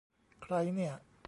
[0.43, 0.93] ใครเนี่ย!